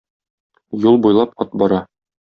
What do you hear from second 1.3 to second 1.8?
ат бара.